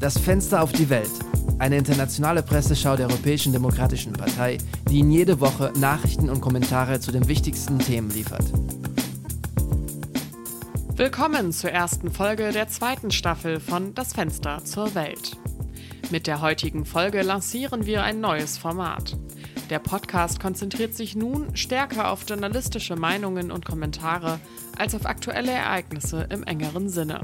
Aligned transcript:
Das 0.00 0.18
Fenster 0.18 0.62
auf 0.62 0.72
die 0.72 0.88
Welt. 0.88 1.10
Eine 1.58 1.76
internationale 1.76 2.42
Presseschau 2.42 2.96
der 2.96 3.08
Europäischen 3.08 3.52
Demokratischen 3.52 4.14
Partei, 4.14 4.56
die 4.88 5.00
Ihnen 5.00 5.10
jede 5.10 5.40
Woche 5.40 5.74
Nachrichten 5.76 6.30
und 6.30 6.40
Kommentare 6.40 7.00
zu 7.00 7.12
den 7.12 7.28
wichtigsten 7.28 7.78
Themen 7.78 8.08
liefert. 8.08 8.44
Willkommen 10.96 11.52
zur 11.52 11.72
ersten 11.72 12.10
Folge 12.10 12.50
der 12.50 12.68
zweiten 12.68 13.10
Staffel 13.10 13.60
von 13.60 13.92
Das 13.94 14.14
Fenster 14.14 14.64
zur 14.64 14.94
Welt. 14.94 15.36
Mit 16.10 16.26
der 16.26 16.40
heutigen 16.40 16.86
Folge 16.86 17.20
lancieren 17.20 17.84
wir 17.84 18.02
ein 18.02 18.22
neues 18.22 18.56
Format. 18.56 19.18
Der 19.68 19.80
Podcast 19.80 20.40
konzentriert 20.40 20.94
sich 20.94 21.14
nun 21.14 21.54
stärker 21.54 22.10
auf 22.10 22.24
journalistische 22.26 22.96
Meinungen 22.96 23.50
und 23.50 23.66
Kommentare 23.66 24.40
als 24.78 24.94
auf 24.94 25.04
aktuelle 25.04 25.52
Ereignisse 25.52 26.26
im 26.30 26.42
engeren 26.44 26.88
Sinne. 26.88 27.20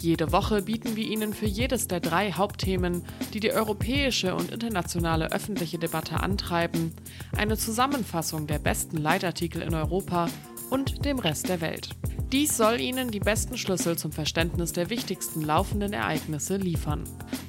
Jede 0.00 0.30
Woche 0.30 0.62
bieten 0.62 0.94
wir 0.94 1.04
Ihnen 1.04 1.34
für 1.34 1.46
jedes 1.46 1.88
der 1.88 1.98
drei 1.98 2.30
Hauptthemen, 2.30 3.02
die 3.34 3.40
die 3.40 3.50
europäische 3.50 4.36
und 4.36 4.52
internationale 4.52 5.32
öffentliche 5.32 5.78
Debatte 5.78 6.20
antreiben, 6.20 6.92
eine 7.36 7.56
Zusammenfassung 7.56 8.46
der 8.46 8.60
besten 8.60 8.98
Leitartikel 8.98 9.60
in 9.60 9.74
Europa 9.74 10.28
und 10.70 11.04
dem 11.04 11.18
Rest 11.18 11.48
der 11.48 11.60
Welt. 11.60 11.96
Dies 12.30 12.56
soll 12.56 12.80
Ihnen 12.80 13.10
die 13.10 13.18
besten 13.18 13.58
Schlüssel 13.58 13.98
zum 13.98 14.12
Verständnis 14.12 14.72
der 14.72 14.88
wichtigsten 14.88 15.40
laufenden 15.40 15.92
Ereignisse 15.92 16.58
liefern. 16.58 17.02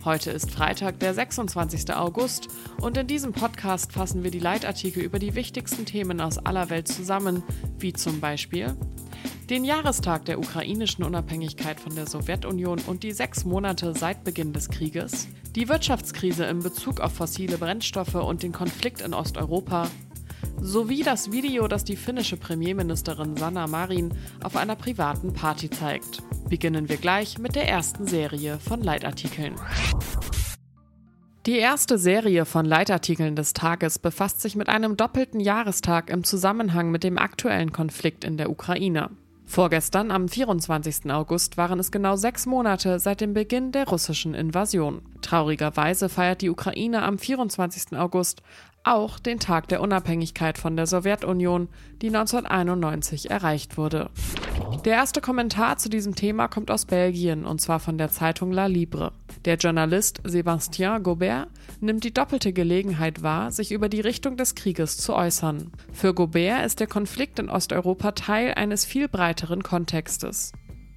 Heute 0.03 0.31
ist 0.31 0.49
Freitag, 0.49 0.99
der 0.99 1.13
26. 1.13 1.93
August 1.93 2.47
und 2.81 2.97
in 2.97 3.05
diesem 3.05 3.31
Podcast 3.31 3.91
fassen 3.91 4.23
wir 4.23 4.31
die 4.31 4.39
Leitartikel 4.39 5.03
über 5.03 5.19
die 5.19 5.35
wichtigsten 5.35 5.85
Themen 5.85 6.19
aus 6.19 6.39
aller 6.39 6.71
Welt 6.71 6.87
zusammen, 6.87 7.43
wie 7.77 7.93
zum 7.93 8.21
Beispiel 8.21 8.75
den 9.49 9.63
Jahrestag 9.63 10.25
der 10.25 10.39
ukrainischen 10.39 11.03
Unabhängigkeit 11.03 11.79
von 11.79 11.95
der 11.95 12.07
Sowjetunion 12.07 12.79
und 12.87 13.03
die 13.03 13.11
sechs 13.11 13.45
Monate 13.45 13.93
seit 13.95 14.23
Beginn 14.23 14.53
des 14.53 14.69
Krieges, 14.69 15.27
die 15.55 15.67
Wirtschaftskrise 15.67 16.45
in 16.45 16.59
Bezug 16.59 16.99
auf 16.99 17.13
fossile 17.13 17.57
Brennstoffe 17.57 18.15
und 18.15 18.43
den 18.43 18.51
Konflikt 18.51 19.01
in 19.01 19.13
Osteuropa, 19.13 19.87
sowie 20.61 21.03
das 21.03 21.31
Video, 21.31 21.67
das 21.67 21.83
die 21.83 21.95
finnische 21.95 22.37
Premierministerin 22.37 23.37
Sanna 23.37 23.67
Marin 23.67 24.13
auf 24.43 24.55
einer 24.55 24.75
privaten 24.75 25.33
Party 25.33 25.69
zeigt. 25.69 26.21
Beginnen 26.49 26.89
wir 26.89 26.97
gleich 26.97 27.37
mit 27.37 27.55
der 27.55 27.67
ersten 27.67 28.07
Serie 28.07 28.59
von 28.59 28.81
Leitartikeln. 28.81 29.55
Die 31.45 31.57
erste 31.57 31.97
Serie 31.97 32.43
von 32.43 32.65
Leitartikeln 32.65 33.37
des 33.37 33.53
Tages 33.53 33.97
befasst 33.97 34.41
sich 34.41 34.57
mit 34.57 34.67
einem 34.67 34.97
doppelten 34.97 35.39
Jahrestag 35.39 36.09
im 36.09 36.25
Zusammenhang 36.25 36.91
mit 36.91 37.05
dem 37.05 37.17
aktuellen 37.17 37.71
Konflikt 37.71 38.25
in 38.25 38.35
der 38.35 38.49
Ukraine. 38.49 39.09
Vorgestern, 39.45 40.11
am 40.11 40.27
24. 40.27 41.09
August, 41.09 41.55
waren 41.55 41.79
es 41.79 41.91
genau 41.91 42.17
sechs 42.17 42.45
Monate 42.45 42.99
seit 42.99 43.21
dem 43.21 43.33
Beginn 43.33 43.71
der 43.71 43.87
russischen 43.87 44.33
Invasion. 44.33 45.01
Traurigerweise 45.21 46.09
feiert 46.09 46.41
die 46.41 46.49
Ukraine 46.49 47.03
am 47.03 47.17
24. 47.17 47.97
August 47.97 48.43
auch 48.93 49.19
den 49.19 49.39
Tag 49.39 49.67
der 49.67 49.81
Unabhängigkeit 49.81 50.57
von 50.57 50.75
der 50.75 50.87
Sowjetunion, 50.87 51.69
die 52.01 52.07
1991 52.07 53.29
erreicht 53.29 53.77
wurde. 53.77 54.09
Der 54.85 54.93
erste 54.93 55.21
Kommentar 55.21 55.77
zu 55.77 55.89
diesem 55.89 56.15
Thema 56.15 56.47
kommt 56.47 56.71
aus 56.71 56.85
Belgien 56.85 57.45
und 57.45 57.59
zwar 57.61 57.79
von 57.79 57.97
der 57.97 58.09
Zeitung 58.09 58.51
La 58.51 58.67
Libre. 58.67 59.11
Der 59.45 59.55
Journalist 59.55 60.21
Sébastien 60.25 60.99
Gobert 60.99 61.47
nimmt 61.79 62.03
die 62.03 62.13
doppelte 62.13 62.53
Gelegenheit 62.53 63.23
wahr, 63.23 63.51
sich 63.51 63.71
über 63.71 63.89
die 63.89 64.01
Richtung 64.01 64.37
des 64.37 64.55
Krieges 64.55 64.97
zu 64.97 65.15
äußern. 65.15 65.71
Für 65.93 66.13
Gobert 66.13 66.65
ist 66.65 66.79
der 66.79 66.87
Konflikt 66.87 67.39
in 67.39 67.49
Osteuropa 67.49 68.11
Teil 68.11 68.53
eines 68.55 68.85
viel 68.85 69.07
breiteren 69.07 69.63
Kontextes. 69.63 70.51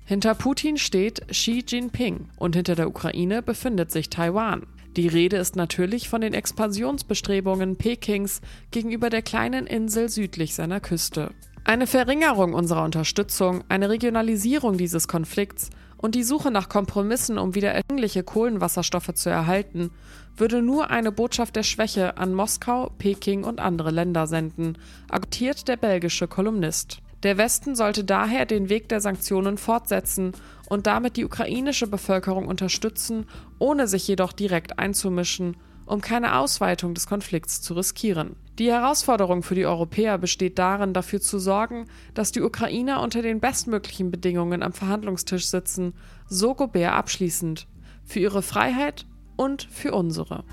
Hinter 0.04 0.34
Putin 0.34 0.76
steht 0.76 1.28
Xi 1.28 1.64
Jinping 1.66 2.28
und 2.36 2.56
hinter 2.56 2.74
der 2.74 2.88
Ukraine 2.88 3.42
befindet 3.42 3.92
sich 3.92 4.10
Taiwan. 4.10 4.66
Die 4.96 5.08
Rede 5.08 5.38
ist 5.38 5.56
natürlich 5.56 6.08
von 6.08 6.20
den 6.20 6.34
Expansionsbestrebungen 6.34 7.76
Pekings 7.76 8.42
gegenüber 8.70 9.08
der 9.08 9.22
kleinen 9.22 9.66
Insel 9.66 10.08
südlich 10.10 10.54
seiner 10.54 10.80
Küste. 10.80 11.30
Eine 11.64 11.86
Verringerung 11.86 12.54
unserer 12.54 12.84
Unterstützung, 12.84 13.64
eine 13.68 13.88
Regionalisierung 13.88 14.76
dieses 14.76 15.08
Konflikts 15.08 15.70
und 15.96 16.14
die 16.14 16.24
Suche 16.24 16.50
nach 16.50 16.68
Kompromissen, 16.68 17.38
um 17.38 17.54
wieder 17.54 17.70
erschwingliche 17.70 18.22
Kohlenwasserstoffe 18.22 19.14
zu 19.14 19.30
erhalten, 19.30 19.90
würde 20.36 20.60
nur 20.60 20.90
eine 20.90 21.12
Botschaft 21.12 21.56
der 21.56 21.62
Schwäche 21.62 22.16
an 22.18 22.34
Moskau, 22.34 22.90
Peking 22.98 23.44
und 23.44 23.60
andere 23.60 23.90
Länder 23.92 24.26
senden, 24.26 24.76
argumentiert 25.08 25.68
der 25.68 25.76
belgische 25.76 26.28
Kolumnist. 26.28 27.01
Der 27.22 27.38
Westen 27.38 27.76
sollte 27.76 28.04
daher 28.04 28.46
den 28.46 28.68
Weg 28.68 28.88
der 28.88 29.00
Sanktionen 29.00 29.56
fortsetzen 29.56 30.32
und 30.68 30.86
damit 30.86 31.16
die 31.16 31.24
ukrainische 31.24 31.86
Bevölkerung 31.86 32.48
unterstützen, 32.48 33.26
ohne 33.58 33.86
sich 33.86 34.08
jedoch 34.08 34.32
direkt 34.32 34.78
einzumischen 34.78 35.56
um 35.86 36.00
keine 36.00 36.38
Ausweitung 36.38 36.94
des 36.94 37.06
Konflikts 37.06 37.60
zu 37.60 37.74
riskieren. 37.74 38.36
Die 38.58 38.70
Herausforderung 38.70 39.42
für 39.42 39.54
die 39.54 39.66
Europäer 39.66 40.18
besteht 40.18 40.58
darin, 40.58 40.92
dafür 40.92 41.20
zu 41.20 41.38
sorgen, 41.38 41.86
dass 42.14 42.32
die 42.32 42.42
Ukrainer 42.42 43.00
unter 43.00 43.22
den 43.22 43.40
bestmöglichen 43.40 44.10
Bedingungen 44.10 44.62
am 44.62 44.72
Verhandlungstisch 44.72 45.46
sitzen, 45.46 45.94
so 46.28 46.54
Gobert 46.54 46.92
abschließend, 46.92 47.66
für 48.04 48.20
ihre 48.20 48.42
Freiheit 48.42 49.06
und 49.36 49.62
für 49.62 49.92
unsere. 49.92 50.44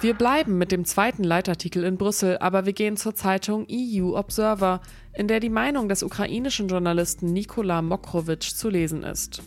Wir 0.00 0.14
bleiben 0.14 0.58
mit 0.58 0.72
dem 0.72 0.84
zweiten 0.84 1.24
Leitartikel 1.24 1.84
in 1.84 1.96
Brüssel, 1.96 2.38
aber 2.38 2.66
wir 2.66 2.72
gehen 2.72 2.96
zur 2.96 3.14
Zeitung 3.14 3.66
EU 3.70 4.16
Observer, 4.16 4.80
in 5.14 5.28
der 5.28 5.40
die 5.40 5.48
Meinung 5.48 5.88
des 5.88 6.02
ukrainischen 6.02 6.68
Journalisten 6.68 7.32
Nikola 7.32 7.80
Mokrowitsch 7.80 8.54
zu 8.54 8.68
lesen 8.68 9.02
ist. 9.02 9.42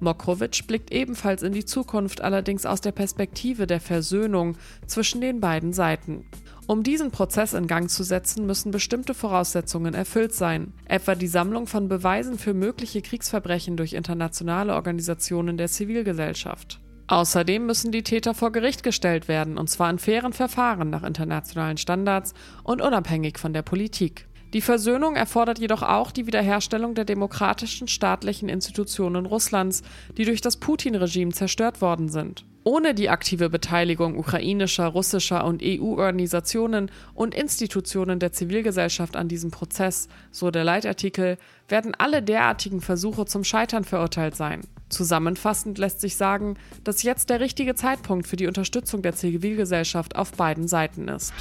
Mokrowitsch 0.00 0.66
blickt 0.66 0.92
ebenfalls 0.92 1.42
in 1.42 1.52
die 1.52 1.64
Zukunft, 1.64 2.20
allerdings 2.20 2.66
aus 2.66 2.80
der 2.80 2.92
Perspektive 2.92 3.66
der 3.66 3.80
Versöhnung 3.80 4.56
zwischen 4.86 5.20
den 5.20 5.40
beiden 5.40 5.72
Seiten. 5.72 6.24
Um 6.66 6.82
diesen 6.82 7.10
Prozess 7.10 7.54
in 7.54 7.66
Gang 7.66 7.88
zu 7.90 8.02
setzen, 8.02 8.46
müssen 8.46 8.70
bestimmte 8.70 9.14
Voraussetzungen 9.14 9.94
erfüllt 9.94 10.34
sein, 10.34 10.72
etwa 10.84 11.14
die 11.14 11.26
Sammlung 11.26 11.66
von 11.66 11.88
Beweisen 11.88 12.38
für 12.38 12.54
mögliche 12.54 13.00
Kriegsverbrechen 13.00 13.76
durch 13.76 13.94
internationale 13.94 14.74
Organisationen 14.74 15.56
der 15.56 15.68
Zivilgesellschaft. 15.68 16.80
Außerdem 17.08 17.64
müssen 17.64 17.90
die 17.90 18.02
Täter 18.02 18.34
vor 18.34 18.52
Gericht 18.52 18.82
gestellt 18.82 19.28
werden, 19.28 19.56
und 19.56 19.70
zwar 19.70 19.88
in 19.88 19.98
fairen 19.98 20.34
Verfahren 20.34 20.90
nach 20.90 21.02
internationalen 21.02 21.78
Standards 21.78 22.34
und 22.64 22.82
unabhängig 22.82 23.38
von 23.38 23.54
der 23.54 23.62
Politik. 23.62 24.26
Die 24.52 24.60
Versöhnung 24.60 25.16
erfordert 25.16 25.58
jedoch 25.58 25.82
auch 25.82 26.10
die 26.10 26.26
Wiederherstellung 26.26 26.94
der 26.94 27.04
demokratischen 27.06 27.88
staatlichen 27.88 28.50
Institutionen 28.50 29.26
Russlands, 29.26 29.82
die 30.16 30.24
durch 30.24 30.42
das 30.42 30.58
Putin-Regime 30.58 31.32
zerstört 31.32 31.80
worden 31.80 32.08
sind. 32.08 32.44
Ohne 32.62 32.94
die 32.94 33.08
aktive 33.08 33.48
Beteiligung 33.48 34.18
ukrainischer, 34.18 34.86
russischer 34.86 35.44
und 35.44 35.62
EU-Organisationen 35.64 36.90
und 37.14 37.34
Institutionen 37.34 38.18
der 38.18 38.32
Zivilgesellschaft 38.32 39.16
an 39.16 39.28
diesem 39.28 39.50
Prozess, 39.50 40.08
so 40.30 40.50
der 40.50 40.64
Leitartikel, 40.64 41.38
werden 41.68 41.94
alle 41.96 42.22
derartigen 42.22 42.82
Versuche 42.82 43.24
zum 43.24 43.44
Scheitern 43.44 43.84
verurteilt 43.84 44.36
sein. 44.36 44.62
Zusammenfassend 44.88 45.78
lässt 45.78 46.00
sich 46.00 46.16
sagen, 46.16 46.56
dass 46.84 47.02
jetzt 47.02 47.30
der 47.30 47.40
richtige 47.40 47.74
Zeitpunkt 47.74 48.26
für 48.26 48.36
die 48.36 48.46
Unterstützung 48.46 49.02
der 49.02 49.14
Zivilgesellschaft 49.14 50.16
auf 50.16 50.32
beiden 50.32 50.66
Seiten 50.66 51.08
ist. 51.08 51.32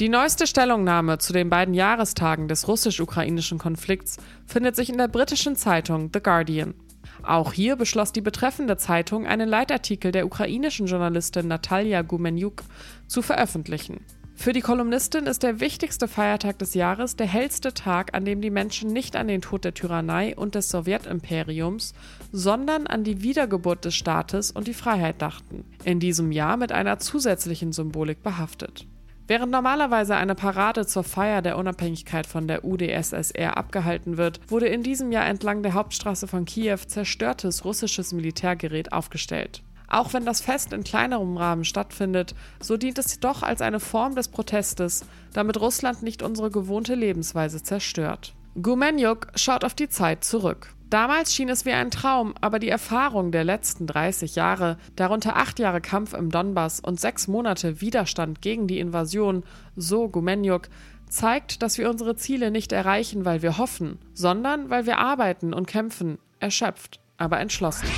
Die 0.00 0.08
neueste 0.08 0.46
Stellungnahme 0.46 1.18
zu 1.18 1.32
den 1.32 1.50
beiden 1.50 1.72
Jahrestagen 1.72 2.48
des 2.48 2.66
russisch-ukrainischen 2.66 3.58
Konflikts 3.58 4.16
findet 4.44 4.74
sich 4.74 4.90
in 4.90 4.98
der 4.98 5.08
britischen 5.08 5.54
Zeitung 5.54 6.10
The 6.12 6.20
Guardian. 6.20 6.74
Auch 7.22 7.52
hier 7.52 7.76
beschloss 7.76 8.12
die 8.12 8.20
betreffende 8.20 8.76
Zeitung, 8.76 9.26
einen 9.26 9.48
Leitartikel 9.48 10.12
der 10.12 10.26
ukrainischen 10.26 10.86
Journalistin 10.86 11.48
Natalia 11.48 12.02
Gumenyuk 12.02 12.62
zu 13.06 13.22
veröffentlichen. 13.22 14.00
Für 14.36 14.52
die 14.52 14.60
Kolumnistin 14.60 15.26
ist 15.26 15.42
der 15.42 15.60
wichtigste 15.60 16.08
Feiertag 16.08 16.58
des 16.58 16.74
Jahres 16.74 17.16
der 17.16 17.26
hellste 17.26 17.72
Tag, 17.72 18.14
an 18.14 18.24
dem 18.24 18.42
die 18.42 18.50
Menschen 18.50 18.92
nicht 18.92 19.16
an 19.16 19.28
den 19.28 19.40
Tod 19.40 19.64
der 19.64 19.72
Tyrannei 19.72 20.36
und 20.36 20.54
des 20.54 20.68
Sowjetimperiums, 20.68 21.94
sondern 22.30 22.86
an 22.86 23.04
die 23.04 23.22
Wiedergeburt 23.22 23.84
des 23.84 23.94
Staates 23.94 24.50
und 24.50 24.66
die 24.66 24.74
Freiheit 24.74 25.22
dachten. 25.22 25.64
In 25.84 26.00
diesem 26.00 26.30
Jahr 26.30 26.56
mit 26.56 26.72
einer 26.72 26.98
zusätzlichen 26.98 27.72
Symbolik 27.72 28.22
behaftet. 28.22 28.86
Während 29.26 29.52
normalerweise 29.52 30.16
eine 30.16 30.34
Parade 30.34 30.84
zur 30.84 31.04
Feier 31.04 31.40
der 31.40 31.56
Unabhängigkeit 31.56 32.26
von 32.26 32.46
der 32.46 32.64
UdSSR 32.64 33.56
abgehalten 33.56 34.18
wird, 34.18 34.40
wurde 34.48 34.66
in 34.66 34.82
diesem 34.82 35.12
Jahr 35.12 35.26
entlang 35.26 35.62
der 35.62 35.72
Hauptstraße 35.72 36.26
von 36.26 36.44
Kiew 36.44 36.80
zerstörtes 36.86 37.64
russisches 37.64 38.12
Militärgerät 38.12 38.92
aufgestellt. 38.92 39.62
Auch 39.88 40.12
wenn 40.12 40.24
das 40.24 40.40
Fest 40.40 40.72
in 40.72 40.84
kleinerem 40.84 41.36
Rahmen 41.36 41.64
stattfindet, 41.64 42.34
so 42.60 42.76
dient 42.76 42.98
es 42.98 43.20
doch 43.20 43.42
als 43.42 43.60
eine 43.60 43.80
Form 43.80 44.14
des 44.14 44.28
Protestes, 44.28 45.04
damit 45.32 45.60
Russland 45.60 46.02
nicht 46.02 46.22
unsere 46.22 46.50
gewohnte 46.50 46.94
Lebensweise 46.94 47.62
zerstört. 47.62 48.34
Gumenyuk 48.60 49.28
schaut 49.34 49.64
auf 49.64 49.74
die 49.74 49.88
Zeit 49.88 50.24
zurück. 50.24 50.74
Damals 50.90 51.34
schien 51.34 51.48
es 51.48 51.64
wie 51.64 51.72
ein 51.72 51.90
Traum, 51.90 52.34
aber 52.40 52.60
die 52.60 52.68
Erfahrung 52.68 53.32
der 53.32 53.42
letzten 53.42 53.86
30 53.86 54.36
Jahre, 54.36 54.78
darunter 54.94 55.34
acht 55.34 55.58
Jahre 55.58 55.80
Kampf 55.80 56.14
im 56.14 56.30
Donbass 56.30 56.78
und 56.78 57.00
sechs 57.00 57.26
Monate 57.26 57.80
Widerstand 57.80 58.42
gegen 58.42 58.68
die 58.68 58.78
Invasion, 58.78 59.42
so 59.74 60.08
Gumenyuk, 60.08 60.68
zeigt, 61.08 61.62
dass 61.62 61.78
wir 61.78 61.90
unsere 61.90 62.14
Ziele 62.14 62.50
nicht 62.52 62.70
erreichen, 62.70 63.24
weil 63.24 63.42
wir 63.42 63.58
hoffen, 63.58 63.98
sondern 64.12 64.70
weil 64.70 64.86
wir 64.86 64.98
arbeiten 64.98 65.52
und 65.52 65.66
kämpfen, 65.66 66.18
erschöpft, 66.38 67.00
aber 67.16 67.40
entschlossen. 67.40 67.88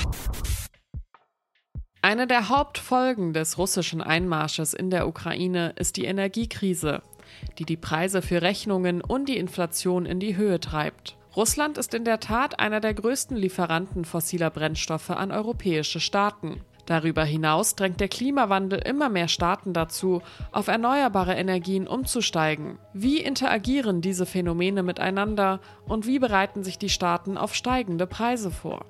Eine 2.06 2.29
der 2.29 2.49
Hauptfolgen 2.49 3.32
des 3.32 3.58
russischen 3.58 4.00
Einmarsches 4.00 4.75
in 4.75 4.91
der 4.91 5.08
Ukraine 5.08 5.73
ist 5.75 5.97
die 5.97 6.05
Energiekrise, 6.05 7.03
die 7.58 7.64
die 7.64 7.76
Preise 7.76 8.23
für 8.23 8.43
Rechnungen 8.43 9.00
und 9.00 9.29
die 9.29 9.37
Inflation 9.37 10.06
in 10.06 10.20
die 10.20 10.37
Höhe 10.37 10.61
treibt. 10.61 11.17
Russland 11.35 11.79
ist 11.79 11.94
in 11.94 12.05
der 12.05 12.20
Tat 12.20 12.61
einer 12.61 12.79
der 12.79 12.94
größten 12.94 13.37
Lieferanten 13.37 14.05
fossiler 14.05 14.50
Brennstoffe 14.50 15.11
an 15.11 15.32
europäische 15.32 15.99
Staaten. 15.99 16.61
Darüber 16.86 17.24
hinaus 17.24 17.74
drängt 17.74 18.00
der 18.00 18.08
Klimawandel 18.08 18.78
immer 18.78 19.08
mehr 19.08 19.26
Staaten 19.26 19.72
dazu, 19.72 20.22
auf 20.52 20.68
erneuerbare 20.68 21.34
Energien 21.34 21.88
umzusteigen. 21.88 22.78
Wie 22.92 23.20
interagieren 23.20 24.00
diese 24.00 24.24
Phänomene 24.24 24.84
miteinander 24.84 25.60
und 25.86 26.06
wie 26.06 26.20
bereiten 26.20 26.62
sich 26.62 26.78
die 26.78 26.88
Staaten 26.88 27.36
auf 27.36 27.54
steigende 27.54 28.06
Preise 28.06 28.52
vor? 28.52 28.86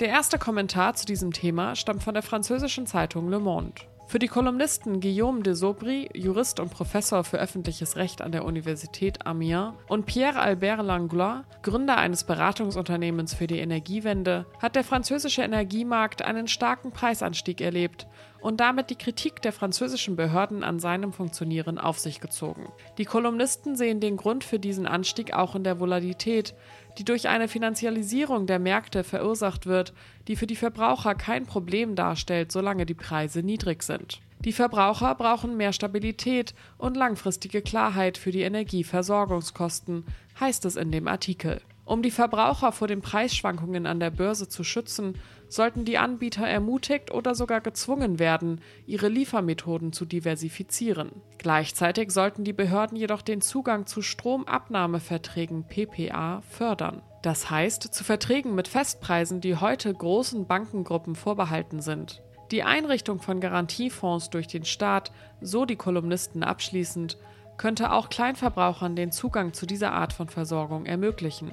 Der 0.00 0.08
erste 0.08 0.38
Kommentar 0.38 0.94
zu 0.94 1.06
diesem 1.06 1.32
Thema 1.32 1.74
stammt 1.74 2.02
von 2.02 2.14
der 2.14 2.22
französischen 2.22 2.86
Zeitung 2.86 3.30
Le 3.30 3.40
Monde. 3.40 3.80
Für 4.08 4.18
die 4.18 4.28
Kolumnisten 4.28 5.00
Guillaume 5.00 5.42
de 5.42 5.52
Sobry, 5.52 6.08
Jurist 6.14 6.60
und 6.60 6.70
Professor 6.70 7.24
für 7.24 7.36
öffentliches 7.36 7.96
Recht 7.96 8.22
an 8.22 8.32
der 8.32 8.46
Universität 8.46 9.26
Amiens, 9.26 9.74
und 9.86 10.06
Pierre-Albert 10.06 10.82
Langlois, 10.82 11.42
Gründer 11.60 11.98
eines 11.98 12.24
Beratungsunternehmens 12.24 13.34
für 13.34 13.46
die 13.46 13.58
Energiewende, 13.58 14.46
hat 14.62 14.76
der 14.76 14.84
französische 14.84 15.42
Energiemarkt 15.42 16.22
einen 16.22 16.48
starken 16.48 16.90
Preisanstieg 16.90 17.60
erlebt 17.60 18.06
und 18.40 18.60
damit 18.60 18.90
die 18.90 18.96
Kritik 18.96 19.42
der 19.42 19.52
französischen 19.52 20.16
Behörden 20.16 20.62
an 20.62 20.78
seinem 20.78 21.12
Funktionieren 21.12 21.78
auf 21.78 21.98
sich 21.98 22.20
gezogen. 22.20 22.68
Die 22.98 23.04
Kolumnisten 23.04 23.76
sehen 23.76 24.00
den 24.00 24.16
Grund 24.16 24.44
für 24.44 24.58
diesen 24.58 24.86
Anstieg 24.86 25.32
auch 25.32 25.54
in 25.54 25.64
der 25.64 25.80
Volatilität, 25.80 26.54
die 26.98 27.04
durch 27.04 27.28
eine 27.28 27.48
Finanzialisierung 27.48 28.46
der 28.46 28.58
Märkte 28.58 29.04
verursacht 29.04 29.66
wird, 29.66 29.92
die 30.26 30.36
für 30.36 30.46
die 30.46 30.56
Verbraucher 30.56 31.14
kein 31.14 31.46
Problem 31.46 31.94
darstellt, 31.94 32.52
solange 32.52 32.86
die 32.86 32.94
Preise 32.94 33.42
niedrig 33.42 33.82
sind. 33.82 34.20
Die 34.40 34.52
Verbraucher 34.52 35.14
brauchen 35.14 35.56
mehr 35.56 35.72
Stabilität 35.72 36.54
und 36.76 36.96
langfristige 36.96 37.60
Klarheit 37.60 38.18
für 38.18 38.30
die 38.30 38.42
Energieversorgungskosten, 38.42 40.04
heißt 40.38 40.64
es 40.64 40.76
in 40.76 40.92
dem 40.92 41.08
Artikel. 41.08 41.60
Um 41.88 42.02
die 42.02 42.10
Verbraucher 42.10 42.70
vor 42.72 42.86
den 42.86 43.00
Preisschwankungen 43.00 43.86
an 43.86 43.98
der 43.98 44.10
Börse 44.10 44.46
zu 44.46 44.62
schützen, 44.62 45.14
sollten 45.48 45.86
die 45.86 45.96
Anbieter 45.96 46.46
ermutigt 46.46 47.10
oder 47.10 47.34
sogar 47.34 47.62
gezwungen 47.62 48.18
werden, 48.18 48.60
ihre 48.84 49.08
Liefermethoden 49.08 49.94
zu 49.94 50.04
diversifizieren. 50.04 51.22
Gleichzeitig 51.38 52.10
sollten 52.10 52.44
die 52.44 52.52
Behörden 52.52 52.98
jedoch 52.98 53.22
den 53.22 53.40
Zugang 53.40 53.86
zu 53.86 54.02
Stromabnahmeverträgen 54.02 55.64
PPA 55.64 56.42
fördern. 56.42 57.00
Das 57.22 57.48
heißt 57.48 57.94
zu 57.94 58.04
Verträgen 58.04 58.54
mit 58.54 58.68
Festpreisen, 58.68 59.40
die 59.40 59.56
heute 59.56 59.94
großen 59.94 60.46
Bankengruppen 60.46 61.14
vorbehalten 61.14 61.80
sind. 61.80 62.22
Die 62.50 62.64
Einrichtung 62.64 63.22
von 63.22 63.40
Garantiefonds 63.40 64.28
durch 64.28 64.46
den 64.46 64.66
Staat, 64.66 65.10
so 65.40 65.64
die 65.64 65.76
Kolumnisten 65.76 66.42
abschließend, 66.42 67.16
könnte 67.58 67.92
auch 67.92 68.08
Kleinverbrauchern 68.08 68.96
den 68.96 69.12
Zugang 69.12 69.52
zu 69.52 69.66
dieser 69.66 69.92
Art 69.92 70.12
von 70.12 70.28
Versorgung 70.28 70.86
ermöglichen. 70.86 71.52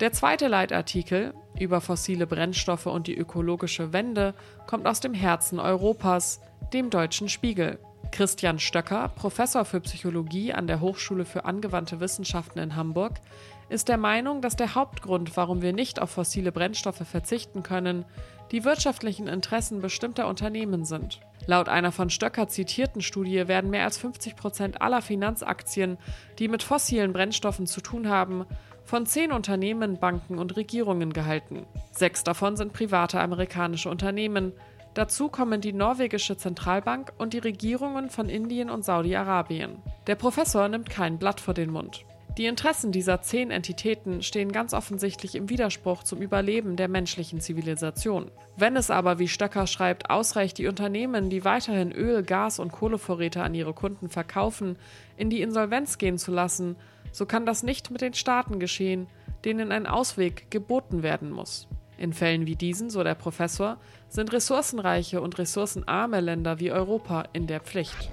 Der 0.00 0.12
zweite 0.12 0.48
Leitartikel 0.48 1.34
über 1.58 1.82
fossile 1.82 2.26
Brennstoffe 2.26 2.86
und 2.86 3.06
die 3.06 3.16
ökologische 3.16 3.92
Wende 3.92 4.34
kommt 4.66 4.86
aus 4.86 5.00
dem 5.00 5.12
Herzen 5.12 5.60
Europas, 5.60 6.40
dem 6.72 6.90
Deutschen 6.90 7.28
Spiegel. 7.28 7.78
Christian 8.10 8.58
Stöcker, 8.58 9.08
Professor 9.14 9.64
für 9.64 9.80
Psychologie 9.80 10.52
an 10.52 10.66
der 10.66 10.80
Hochschule 10.80 11.24
für 11.24 11.44
angewandte 11.44 12.00
Wissenschaften 12.00 12.58
in 12.58 12.76
Hamburg, 12.76 13.20
ist 13.68 13.88
der 13.88 13.98
Meinung, 13.98 14.40
dass 14.42 14.56
der 14.56 14.74
Hauptgrund, 14.74 15.36
warum 15.36 15.62
wir 15.62 15.72
nicht 15.72 16.00
auf 16.00 16.10
fossile 16.10 16.50
Brennstoffe 16.50 17.06
verzichten 17.06 17.62
können, 17.62 18.04
die 18.50 18.64
wirtschaftlichen 18.64 19.28
Interessen 19.28 19.80
bestimmter 19.80 20.26
Unternehmen 20.26 20.84
sind. 20.84 21.20
Laut 21.46 21.68
einer 21.68 21.92
von 21.92 22.10
Stöcker 22.10 22.48
zitierten 22.48 23.00
Studie 23.00 23.48
werden 23.48 23.70
mehr 23.70 23.84
als 23.84 23.98
50 23.98 24.36
Prozent 24.36 24.82
aller 24.82 25.02
Finanzaktien, 25.02 25.98
die 26.38 26.48
mit 26.48 26.62
fossilen 26.62 27.12
Brennstoffen 27.12 27.66
zu 27.66 27.80
tun 27.80 28.08
haben, 28.08 28.44
von 28.84 29.06
zehn 29.06 29.32
Unternehmen, 29.32 29.98
Banken 29.98 30.38
und 30.38 30.56
Regierungen 30.56 31.12
gehalten. 31.12 31.66
Sechs 31.92 32.24
davon 32.24 32.56
sind 32.56 32.72
private 32.72 33.20
amerikanische 33.20 33.88
Unternehmen. 33.88 34.52
Dazu 34.94 35.28
kommen 35.28 35.60
die 35.60 35.72
norwegische 35.72 36.36
Zentralbank 36.36 37.12
und 37.16 37.32
die 37.32 37.38
Regierungen 37.38 38.10
von 38.10 38.28
Indien 38.28 38.68
und 38.68 38.84
Saudi-Arabien. 38.84 39.80
Der 40.08 40.16
Professor 40.16 40.68
nimmt 40.68 40.90
kein 40.90 41.18
Blatt 41.18 41.40
vor 41.40 41.54
den 41.54 41.70
Mund. 41.70 42.04
Die 42.40 42.46
Interessen 42.46 42.90
dieser 42.90 43.20
zehn 43.20 43.50
Entitäten 43.50 44.22
stehen 44.22 44.50
ganz 44.50 44.72
offensichtlich 44.72 45.34
im 45.34 45.50
Widerspruch 45.50 46.04
zum 46.04 46.22
Überleben 46.22 46.74
der 46.76 46.88
menschlichen 46.88 47.38
Zivilisation. 47.38 48.30
Wenn 48.56 48.76
es 48.76 48.90
aber, 48.90 49.18
wie 49.18 49.28
Stöcker 49.28 49.66
schreibt, 49.66 50.08
ausreicht, 50.08 50.56
die 50.56 50.66
Unternehmen, 50.66 51.28
die 51.28 51.44
weiterhin 51.44 51.92
Öl, 51.92 52.22
Gas 52.22 52.58
und 52.58 52.72
Kohlevorräte 52.72 53.42
an 53.42 53.54
ihre 53.54 53.74
Kunden 53.74 54.08
verkaufen, 54.08 54.78
in 55.18 55.28
die 55.28 55.42
Insolvenz 55.42 55.98
gehen 55.98 56.16
zu 56.16 56.32
lassen, 56.32 56.76
so 57.12 57.26
kann 57.26 57.44
das 57.44 57.62
nicht 57.62 57.90
mit 57.90 58.00
den 58.00 58.14
Staaten 58.14 58.58
geschehen, 58.58 59.06
denen 59.44 59.70
ein 59.70 59.86
Ausweg 59.86 60.50
geboten 60.50 61.02
werden 61.02 61.30
muss. 61.30 61.68
In 62.00 62.14
Fällen 62.14 62.46
wie 62.46 62.56
diesen, 62.56 62.88
so 62.88 63.04
der 63.04 63.14
Professor, 63.14 63.76
sind 64.08 64.32
ressourcenreiche 64.32 65.20
und 65.20 65.36
ressourcenarme 65.36 66.20
Länder 66.20 66.58
wie 66.58 66.72
Europa 66.72 67.24
in 67.34 67.46
der 67.46 67.60
Pflicht. 67.60 68.08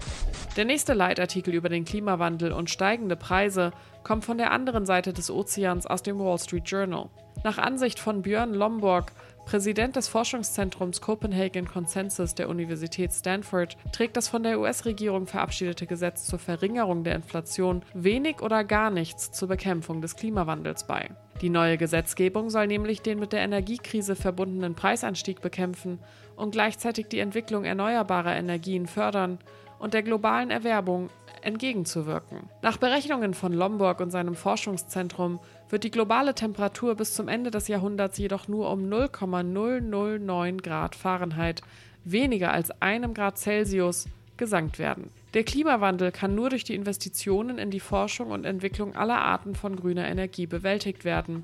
Der 0.58 0.66
nächste 0.66 0.94
Leitartikel 0.94 1.54
über 1.54 1.70
den 1.70 1.86
Klimawandel 1.86 2.52
und 2.52 2.70
steigende 2.70 3.16
Preise 3.16 3.72
kommt 4.04 4.26
von 4.26 4.38
der 4.38 4.52
anderen 4.52 4.86
Seite 4.86 5.14
des 5.14 5.32
Ozeans 5.32 5.88
aus 5.88 6.04
dem 6.04 6.20
Wall 6.20 6.38
Street 6.38 6.70
Journal. 6.70 7.08
Nach 7.46 7.58
Ansicht 7.58 7.98
von 7.98 8.24
Björn 8.24 8.54
Lomborg 8.54 9.14
Präsident 9.48 9.96
des 9.96 10.10
Forschungszentrums 10.10 11.00
Copenhagen 11.00 11.70
Consensus 11.70 12.36
der 12.36 12.50
Universität 12.50 13.14
Stanford, 13.14 13.78
trägt 13.94 14.18
das 14.18 14.28
von 14.28 14.44
der 14.44 14.60
US-Regierung 14.60 15.26
verabschiedete 15.26 15.88
Gesetz 15.88 16.26
zur 16.26 16.38
Verringerung 16.38 17.06
der 17.06 17.16
Inflation 17.16 17.82
wenig 17.94 18.42
oder 18.42 18.66
gar 18.66 18.90
nichts 18.90 19.32
zur 19.32 19.48
Bekämpfung 19.48 20.02
des 20.02 20.18
Klimawandels 20.18 20.86
bei. 20.86 21.12
Die 21.40 21.48
neue 21.48 21.78
Gesetzgebung 21.78 22.50
soll 22.50 22.68
nämlich 22.68 23.04
den 23.04 23.20
mit 23.20 23.32
der 23.32 23.40
Energiekrise 23.40 24.18
verbundenen 24.18 24.76
Preisanstieg 24.76 25.40
bekämpfen 25.40 26.00
und 26.36 26.52
gleichzeitig 26.52 27.08
die 27.08 27.20
Entwicklung 27.20 27.64
erneuerbarer 27.64 28.36
Energien 28.36 28.86
fördern 28.86 29.40
und 29.80 29.94
der 29.94 30.04
globalen 30.04 30.52
Erwerbung 30.52 31.10
entgegenzuwirken. 31.42 32.50
Nach 32.62 32.76
Berechnungen 32.76 33.34
von 33.34 33.54
Lomborg 33.54 34.02
und 34.02 34.12
seinem 34.12 34.36
Forschungszentrum 34.36 35.40
wird 35.70 35.84
die 35.84 35.92
globale 35.92 36.34
Temperatur 36.34 36.96
bis 36.96 37.14
zum 37.14 37.28
Ende 37.28 37.52
des 37.52 37.68
Jahrhunderts 37.68 38.18
jedoch 38.18 38.48
nur 38.48 38.72
um 38.72 38.88
0,009 38.90 40.62
Grad 40.62 40.96
Fahrenheit, 40.96 41.62
weniger 42.04 42.52
als 42.52 42.72
einem 42.82 43.14
Grad 43.14 43.38
Celsius, 43.38 44.08
gesankt 44.38 44.80
werden. 44.80 45.10
Der 45.34 45.44
Klimawandel 45.44 46.12
kann 46.12 46.36
nur 46.36 46.50
durch 46.50 46.64
die 46.64 46.76
Investitionen 46.76 47.58
in 47.58 47.72
die 47.72 47.80
Forschung 47.80 48.32
und 48.32 48.46
Entwicklung 48.46 48.96
aller 48.96 49.20
Arten 49.20 49.56
von 49.56 49.76
grüner 49.76 50.08
Energie 50.08 50.46
bewältigt 50.46 51.06
werden, 51.06 51.44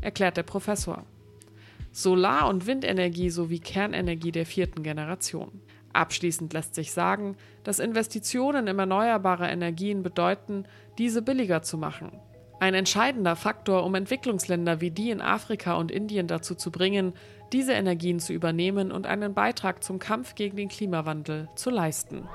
erklärt 0.00 0.36
der 0.36 0.44
Professor. 0.44 1.04
Solar- 1.92 2.48
und 2.48 2.66
Windenergie 2.66 3.30
sowie 3.30 3.58
Kernenergie 3.58 4.32
der 4.32 4.46
vierten 4.46 4.82
Generation. 4.82 5.60
Abschließend 5.92 6.52
lässt 6.52 6.74
sich 6.74 6.92
sagen, 6.92 7.36
dass 7.64 7.80
Investitionen 7.80 8.68
in 8.68 8.78
erneuerbare 8.78 9.48
Energien 9.48 10.02
bedeuten, 10.02 10.64
diese 10.98 11.22
billiger 11.22 11.62
zu 11.62 11.76
machen. 11.76 12.12
Ein 12.60 12.74
entscheidender 12.74 13.36
Faktor, 13.36 13.84
um 13.84 13.94
Entwicklungsländer 13.94 14.80
wie 14.80 14.90
die 14.90 15.10
in 15.10 15.20
Afrika 15.20 15.74
und 15.74 15.92
Indien 15.92 16.26
dazu 16.26 16.56
zu 16.56 16.72
bringen, 16.72 17.12
diese 17.52 17.72
Energien 17.72 18.18
zu 18.18 18.32
übernehmen 18.32 18.90
und 18.90 19.06
einen 19.06 19.32
Beitrag 19.32 19.84
zum 19.84 19.98
Kampf 19.98 20.34
gegen 20.34 20.56
den 20.56 20.68
Klimawandel 20.68 21.48
zu 21.54 21.70
leisten. 21.70 22.28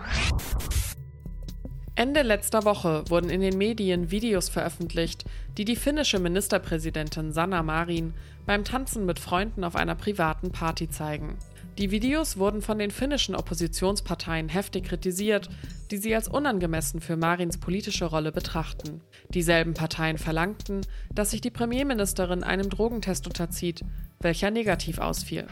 Ende 1.96 2.24
letzter 2.24 2.64
Woche 2.64 3.04
wurden 3.10 3.30
in 3.30 3.42
den 3.42 3.58
Medien 3.58 4.10
Videos 4.10 4.50
veröffentlicht, 4.50 5.26
die 5.58 5.66
die 5.66 5.76
finnische 5.76 6.18
Ministerpräsidentin 6.18 7.32
Sanna 7.32 7.62
Marin 7.62 8.14
beim 8.46 8.64
Tanzen 8.64 9.06
mit 9.06 9.20
Freunden 9.20 9.64
auf 9.64 9.76
einer 9.76 9.94
privaten 9.94 10.52
Party 10.52 10.90
zeigen. 10.90 11.38
Die 11.80 11.90
Videos 11.90 12.38
wurden 12.38 12.62
von 12.62 12.78
den 12.78 12.92
finnischen 12.92 13.34
Oppositionsparteien 13.34 14.48
heftig 14.48 14.86
kritisiert, 14.86 15.50
die 15.90 15.98
sie 15.98 16.14
als 16.14 16.28
unangemessen 16.28 17.02
für 17.02 17.18
Marins 17.18 17.58
politische 17.58 18.06
Rolle 18.06 18.32
betrachten. 18.32 19.02
Dieselben 19.30 19.74
Parteien 19.74 20.20
verlangten, 20.20 20.82
dass 21.12 21.32
sich 21.32 21.42
die 21.42 21.50
Premierministerin 21.50 22.44
einem 22.44 22.70
Drogentest 22.70 23.26
unterzieht, 23.26 23.82
welcher 24.20 24.52
negativ 24.52 25.00
ausfiel. 25.00 25.48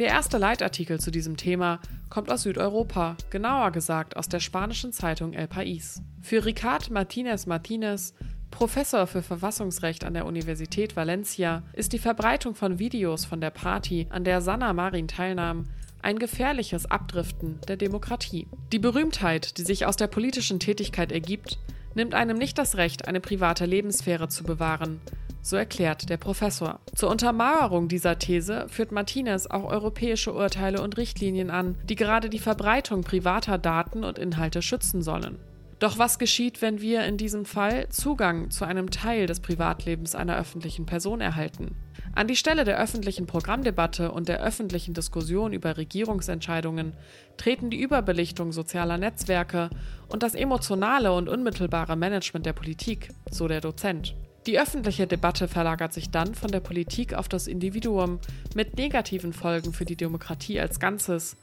Der 0.00 0.08
erste 0.08 0.38
Leitartikel 0.38 0.98
zu 0.98 1.12
diesem 1.12 1.36
Thema 1.36 1.78
kommt 2.08 2.30
aus 2.30 2.42
Südeuropa, 2.42 3.16
genauer 3.30 3.70
gesagt 3.70 4.16
aus 4.16 4.28
der 4.28 4.40
spanischen 4.40 4.92
Zeitung 4.92 5.32
El 5.32 5.46
País. 5.46 6.00
Für 6.22 6.44
Ricard 6.44 6.90
Martinez 6.90 7.46
Martinez 7.46 8.14
Professor 8.50 9.06
für 9.06 9.22
Verfassungsrecht 9.22 10.04
an 10.04 10.14
der 10.14 10.26
Universität 10.26 10.96
Valencia 10.96 11.62
ist 11.72 11.92
die 11.92 11.98
Verbreitung 11.98 12.54
von 12.54 12.78
Videos 12.78 13.24
von 13.24 13.40
der 13.40 13.50
Party, 13.50 14.06
an 14.10 14.24
der 14.24 14.40
Sanna 14.40 14.72
Marin 14.72 15.08
teilnahm, 15.08 15.66
ein 16.02 16.18
gefährliches 16.18 16.86
Abdriften 16.86 17.60
der 17.68 17.76
Demokratie. 17.76 18.48
Die 18.72 18.78
Berühmtheit, 18.78 19.58
die 19.58 19.62
sich 19.62 19.86
aus 19.86 19.96
der 19.96 20.08
politischen 20.08 20.60
Tätigkeit 20.60 21.12
ergibt, 21.12 21.58
nimmt 21.94 22.14
einem 22.14 22.38
nicht 22.38 22.58
das 22.58 22.76
Recht, 22.76 23.06
eine 23.08 23.20
private 23.20 23.66
Lebenssphäre 23.66 24.28
zu 24.28 24.44
bewahren. 24.44 25.00
So 25.42 25.56
erklärt 25.56 26.10
der 26.10 26.18
Professor. 26.18 26.80
Zur 26.94 27.10
Untermauerung 27.10 27.88
dieser 27.88 28.18
These 28.18 28.66
führt 28.68 28.92
Martinez 28.92 29.46
auch 29.46 29.64
europäische 29.64 30.34
Urteile 30.34 30.82
und 30.82 30.98
Richtlinien 30.98 31.50
an, 31.50 31.76
die 31.84 31.96
gerade 31.96 32.28
die 32.28 32.38
Verbreitung 32.38 33.02
privater 33.02 33.56
Daten 33.56 34.04
und 34.04 34.18
Inhalte 34.18 34.60
schützen 34.60 35.02
sollen. 35.02 35.38
Doch 35.80 35.96
was 35.96 36.18
geschieht, 36.18 36.60
wenn 36.60 36.82
wir 36.82 37.04
in 37.06 37.16
diesem 37.16 37.46
Fall 37.46 37.88
Zugang 37.88 38.50
zu 38.50 38.66
einem 38.66 38.90
Teil 38.90 39.24
des 39.24 39.40
Privatlebens 39.40 40.14
einer 40.14 40.36
öffentlichen 40.36 40.84
Person 40.84 41.22
erhalten? 41.22 41.74
An 42.14 42.28
die 42.28 42.36
Stelle 42.36 42.64
der 42.64 42.78
öffentlichen 42.78 43.26
Programmdebatte 43.26 44.12
und 44.12 44.28
der 44.28 44.42
öffentlichen 44.42 44.92
Diskussion 44.92 45.54
über 45.54 45.78
Regierungsentscheidungen 45.78 46.92
treten 47.38 47.70
die 47.70 47.80
Überbelichtung 47.80 48.52
sozialer 48.52 48.98
Netzwerke 48.98 49.70
und 50.08 50.22
das 50.22 50.34
emotionale 50.34 51.14
und 51.14 51.30
unmittelbare 51.30 51.96
Management 51.96 52.44
der 52.44 52.52
Politik, 52.52 53.08
so 53.30 53.48
der 53.48 53.62
Dozent. 53.62 54.14
Die 54.46 54.58
öffentliche 54.58 55.06
Debatte 55.06 55.48
verlagert 55.48 55.94
sich 55.94 56.10
dann 56.10 56.34
von 56.34 56.50
der 56.50 56.60
Politik 56.60 57.14
auf 57.14 57.28
das 57.28 57.46
Individuum 57.46 58.20
mit 58.54 58.76
negativen 58.76 59.32
Folgen 59.32 59.72
für 59.72 59.84
die 59.86 59.96
Demokratie 59.96 60.60
als 60.60 60.78
Ganzes, 60.78 61.36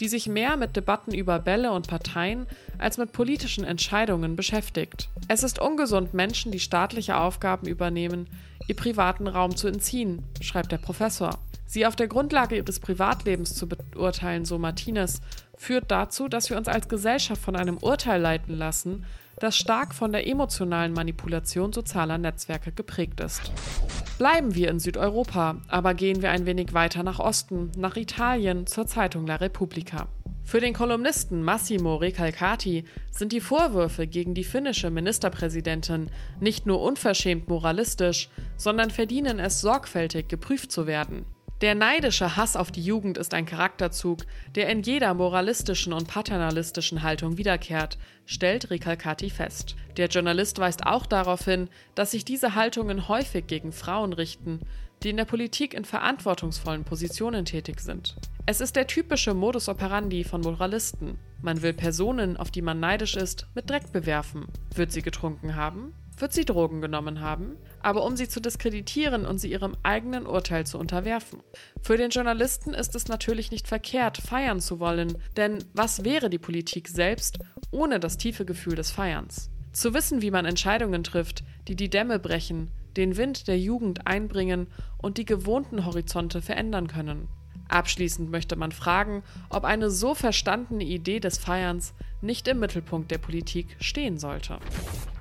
die 0.00 0.08
sich 0.08 0.28
mehr 0.28 0.56
mit 0.56 0.76
Debatten 0.76 1.14
über 1.14 1.38
Bälle 1.38 1.72
und 1.72 1.86
Parteien 1.86 2.46
als 2.78 2.98
mit 2.98 3.12
politischen 3.12 3.64
Entscheidungen 3.64 4.36
beschäftigt. 4.36 5.08
Es 5.28 5.42
ist 5.42 5.60
ungesund, 5.60 6.14
Menschen, 6.14 6.52
die 6.52 6.60
staatliche 6.60 7.16
Aufgaben 7.16 7.66
übernehmen, 7.66 8.28
ihr 8.66 8.76
privaten 8.76 9.26
Raum 9.26 9.56
zu 9.56 9.68
entziehen, 9.68 10.22
schreibt 10.40 10.72
der 10.72 10.78
Professor. 10.78 11.38
Sie 11.66 11.86
auf 11.86 11.96
der 11.96 12.08
Grundlage 12.08 12.56
ihres 12.56 12.80
Privatlebens 12.80 13.54
zu 13.54 13.68
beurteilen, 13.68 14.44
so 14.44 14.58
Martinez, 14.58 15.20
führt 15.56 15.90
dazu, 15.90 16.28
dass 16.28 16.50
wir 16.50 16.56
uns 16.56 16.68
als 16.68 16.88
Gesellschaft 16.88 17.40
von 17.40 17.56
einem 17.56 17.78
Urteil 17.78 18.20
leiten 18.20 18.56
lassen, 18.56 19.04
das 19.38 19.56
stark 19.56 19.94
von 19.94 20.12
der 20.12 20.26
emotionalen 20.26 20.92
Manipulation 20.92 21.72
sozialer 21.72 22.18
Netzwerke 22.18 22.72
geprägt 22.72 23.20
ist. 23.20 23.52
Bleiben 24.18 24.54
wir 24.54 24.70
in 24.70 24.78
Südeuropa, 24.78 25.56
aber 25.68 25.94
gehen 25.94 26.22
wir 26.22 26.30
ein 26.30 26.46
wenig 26.46 26.72
weiter 26.72 27.02
nach 27.02 27.18
Osten, 27.18 27.72
nach 27.76 27.96
Italien, 27.96 28.66
zur 28.66 28.86
Zeitung 28.86 29.26
La 29.26 29.36
Repubblica. 29.36 30.08
Für 30.44 30.60
den 30.60 30.74
Kolumnisten 30.74 31.42
Massimo 31.42 31.96
Recalcati 31.96 32.84
sind 33.10 33.32
die 33.32 33.40
Vorwürfe 33.40 34.06
gegen 34.06 34.34
die 34.34 34.44
finnische 34.44 34.90
Ministerpräsidentin 34.90 36.10
nicht 36.38 36.66
nur 36.66 36.82
unverschämt 36.82 37.48
moralistisch, 37.48 38.28
sondern 38.56 38.90
verdienen 38.90 39.40
es 39.40 39.62
sorgfältig 39.62 40.28
geprüft 40.28 40.70
zu 40.70 40.86
werden. 40.86 41.24
Der 41.60 41.76
neidische 41.76 42.36
Hass 42.36 42.56
auf 42.56 42.72
die 42.72 42.82
Jugend 42.82 43.16
ist 43.16 43.32
ein 43.32 43.46
Charakterzug, 43.46 44.26
der 44.56 44.68
in 44.68 44.82
jeder 44.82 45.14
moralistischen 45.14 45.92
und 45.92 46.08
paternalistischen 46.08 47.02
Haltung 47.02 47.38
wiederkehrt, 47.38 47.96
stellt 48.26 48.70
Recalcati 48.70 49.30
fest. 49.30 49.76
Der 49.96 50.08
Journalist 50.08 50.58
weist 50.58 50.84
auch 50.84 51.06
darauf 51.06 51.44
hin, 51.44 51.68
dass 51.94 52.10
sich 52.10 52.24
diese 52.24 52.56
Haltungen 52.56 53.08
häufig 53.08 53.46
gegen 53.46 53.70
Frauen 53.70 54.12
richten, 54.12 54.60
die 55.04 55.10
in 55.10 55.16
der 55.16 55.26
Politik 55.26 55.74
in 55.74 55.84
verantwortungsvollen 55.84 56.84
Positionen 56.84 57.44
tätig 57.44 57.80
sind. 57.80 58.16
Es 58.46 58.60
ist 58.60 58.74
der 58.74 58.88
typische 58.88 59.32
Modus 59.32 59.68
operandi 59.68 60.24
von 60.24 60.40
Moralisten. 60.40 61.18
Man 61.40 61.62
will 61.62 61.72
Personen, 61.72 62.36
auf 62.36 62.50
die 62.50 62.62
man 62.62 62.80
neidisch 62.80 63.16
ist, 63.16 63.46
mit 63.54 63.70
Dreck 63.70 63.92
bewerfen. 63.92 64.46
Wird 64.74 64.92
sie 64.92 65.02
getrunken 65.02 65.54
haben? 65.54 65.94
wird 66.18 66.32
sie 66.32 66.44
Drogen 66.44 66.80
genommen 66.80 67.20
haben, 67.20 67.56
aber 67.84 68.04
um 68.04 68.16
sie 68.16 68.28
zu 68.28 68.40
diskreditieren 68.40 69.26
und 69.26 69.38
sie 69.38 69.50
ihrem 69.50 69.76
eigenen 69.82 70.26
Urteil 70.26 70.66
zu 70.66 70.78
unterwerfen. 70.78 71.40
Für 71.82 71.98
den 71.98 72.10
Journalisten 72.10 72.72
ist 72.72 72.94
es 72.94 73.08
natürlich 73.08 73.50
nicht 73.50 73.68
verkehrt, 73.68 74.16
feiern 74.16 74.60
zu 74.60 74.80
wollen, 74.80 75.18
denn 75.36 75.58
was 75.74 76.02
wäre 76.02 76.30
die 76.30 76.38
Politik 76.38 76.88
selbst 76.88 77.38
ohne 77.70 78.00
das 78.00 78.16
tiefe 78.16 78.46
Gefühl 78.46 78.74
des 78.74 78.90
Feierns? 78.90 79.50
Zu 79.72 79.92
wissen, 79.92 80.22
wie 80.22 80.30
man 80.30 80.46
Entscheidungen 80.46 81.04
trifft, 81.04 81.44
die 81.68 81.76
die 81.76 81.90
Dämme 81.90 82.18
brechen, 82.18 82.70
den 82.96 83.18
Wind 83.18 83.48
der 83.48 83.58
Jugend 83.58 84.06
einbringen 84.06 84.68
und 84.96 85.18
die 85.18 85.26
gewohnten 85.26 85.84
Horizonte 85.84 86.40
verändern 86.40 86.86
können. 86.86 87.28
Abschließend 87.68 88.30
möchte 88.30 88.56
man 88.56 88.72
fragen, 88.72 89.22
ob 89.50 89.64
eine 89.64 89.90
so 89.90 90.14
verstandene 90.14 90.84
Idee 90.84 91.20
des 91.20 91.36
Feierns 91.36 91.92
nicht 92.22 92.48
im 92.48 92.60
Mittelpunkt 92.60 93.10
der 93.10 93.18
Politik 93.18 93.76
stehen 93.80 94.18
sollte. 94.18 94.58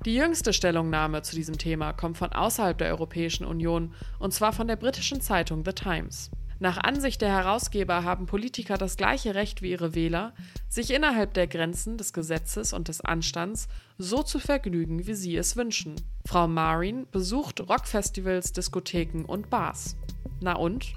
Die 0.06 0.16
jüngste 0.16 0.52
Stellungnahme 0.52 1.22
zu 1.22 1.34
diesem 1.34 1.58
Thema 1.58 1.94
kommt 1.94 2.18
von 2.18 2.34
außerhalb 2.34 2.78
der 2.78 2.90
Europäischen 2.90 3.46
Union, 3.46 3.94
und 4.20 4.34
zwar 4.34 4.52
von 4.52 4.68
der 4.68 4.76
britischen 4.76 5.22
Zeitung 5.22 5.64
The 5.64 5.72
Times. 5.72 6.30
Nach 6.60 6.78
Ansicht 6.78 7.22
der 7.22 7.30
Herausgeber 7.30 8.04
haben 8.04 8.26
Politiker 8.26 8.78
das 8.78 8.98
gleiche 8.98 9.34
Recht 9.34 9.62
wie 9.62 9.72
ihre 9.72 9.96
Wähler, 9.96 10.34
sich 10.68 10.92
innerhalb 10.92 11.34
der 11.34 11.48
Grenzen 11.48 11.98
des 11.98 12.12
Gesetzes 12.12 12.74
und 12.74 12.90
des 12.90 13.00
Anstands 13.00 13.70
so 13.98 14.24
zu 14.24 14.40
vergnügen, 14.40 15.08
wie 15.08 15.14
sie 15.14 15.38
es 15.38 15.56
wünschen. 15.56 15.96
Frau 16.26 16.50
Marin 16.50 17.08
besucht 17.10 17.62
Rockfestivals, 17.62 18.52
Diskotheken 18.52 19.24
und 19.26 19.50
Bars. 19.50 19.96
Na 20.42 20.56
und? 20.58 20.94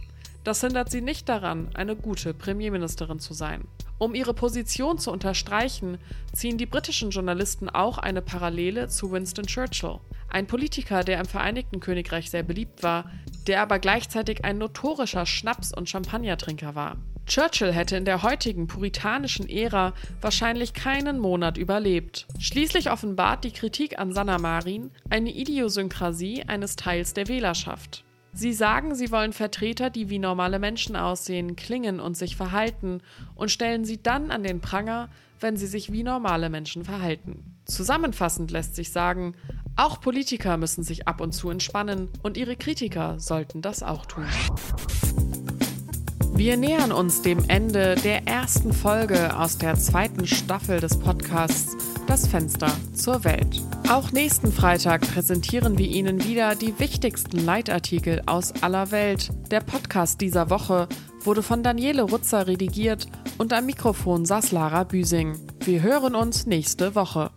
Das 0.46 0.60
hindert 0.60 0.92
sie 0.92 1.00
nicht 1.00 1.28
daran, 1.28 1.70
eine 1.74 1.96
gute 1.96 2.32
Premierministerin 2.32 3.18
zu 3.18 3.34
sein. 3.34 3.64
Um 3.98 4.14
ihre 4.14 4.32
Position 4.32 4.96
zu 4.96 5.10
unterstreichen, 5.10 5.98
ziehen 6.32 6.56
die 6.56 6.66
britischen 6.66 7.10
Journalisten 7.10 7.68
auch 7.68 7.98
eine 7.98 8.22
Parallele 8.22 8.86
zu 8.86 9.10
Winston 9.10 9.46
Churchill, 9.46 9.98
ein 10.28 10.46
Politiker, 10.46 11.02
der 11.02 11.18
im 11.18 11.26
Vereinigten 11.26 11.80
Königreich 11.80 12.30
sehr 12.30 12.44
beliebt 12.44 12.84
war, 12.84 13.10
der 13.48 13.60
aber 13.60 13.80
gleichzeitig 13.80 14.44
ein 14.44 14.58
notorischer 14.58 15.26
Schnaps- 15.26 15.74
und 15.74 15.88
Champagnertrinker 15.88 16.76
war. 16.76 16.96
Churchill 17.26 17.72
hätte 17.72 17.96
in 17.96 18.04
der 18.04 18.22
heutigen 18.22 18.68
puritanischen 18.68 19.48
Ära 19.48 19.94
wahrscheinlich 20.20 20.74
keinen 20.74 21.18
Monat 21.18 21.58
überlebt. 21.58 22.28
Schließlich 22.38 22.92
offenbart 22.92 23.42
die 23.42 23.50
Kritik 23.50 23.98
an 23.98 24.12
Sanna 24.12 24.38
Marin 24.38 24.92
eine 25.10 25.34
Idiosynkrasie 25.34 26.44
eines 26.44 26.76
Teils 26.76 27.14
der 27.14 27.26
Wählerschaft. 27.26 28.04
Sie 28.36 28.52
sagen, 28.52 28.94
sie 28.94 29.10
wollen 29.10 29.32
Vertreter, 29.32 29.88
die 29.88 30.10
wie 30.10 30.18
normale 30.18 30.58
Menschen 30.58 30.94
aussehen, 30.94 31.56
klingen 31.56 32.00
und 32.00 32.18
sich 32.18 32.36
verhalten, 32.36 33.00
und 33.34 33.50
stellen 33.50 33.86
sie 33.86 34.02
dann 34.02 34.30
an 34.30 34.42
den 34.42 34.60
Pranger, 34.60 35.08
wenn 35.40 35.56
sie 35.56 35.66
sich 35.66 35.90
wie 35.90 36.02
normale 36.02 36.50
Menschen 36.50 36.84
verhalten. 36.84 37.56
Zusammenfassend 37.64 38.50
lässt 38.50 38.76
sich 38.76 38.92
sagen, 38.92 39.34
auch 39.74 40.02
Politiker 40.02 40.58
müssen 40.58 40.84
sich 40.84 41.08
ab 41.08 41.22
und 41.22 41.32
zu 41.32 41.48
entspannen, 41.48 42.10
und 42.22 42.36
ihre 42.36 42.56
Kritiker 42.56 43.18
sollten 43.18 43.62
das 43.62 43.82
auch 43.82 44.04
tun. 44.04 44.26
Wir 46.34 46.58
nähern 46.58 46.92
uns 46.92 47.22
dem 47.22 47.42
Ende 47.48 47.94
der 47.94 48.28
ersten 48.28 48.74
Folge 48.74 49.34
aus 49.34 49.56
der 49.56 49.76
zweiten 49.76 50.26
Staffel 50.26 50.80
des 50.80 50.98
Podcasts 50.98 51.74
Das 52.06 52.28
Fenster 52.28 52.70
zur 52.92 53.24
Welt. 53.24 53.62
Auch 53.88 54.10
nächsten 54.10 54.50
Freitag 54.50 55.02
präsentieren 55.02 55.78
wir 55.78 55.86
Ihnen 55.86 56.24
wieder 56.24 56.56
die 56.56 56.76
wichtigsten 56.80 57.44
Leitartikel 57.44 58.20
aus 58.26 58.52
aller 58.60 58.90
Welt. 58.90 59.30
Der 59.52 59.60
Podcast 59.60 60.20
dieser 60.20 60.50
Woche 60.50 60.88
wurde 61.20 61.42
von 61.44 61.62
Daniele 61.62 62.02
Rutzer 62.02 62.48
redigiert 62.48 63.06
und 63.38 63.52
am 63.52 63.66
Mikrofon 63.66 64.24
saß 64.24 64.50
Lara 64.50 64.82
Büsing. 64.82 65.38
Wir 65.60 65.82
hören 65.82 66.16
uns 66.16 66.46
nächste 66.46 66.96
Woche. 66.96 67.30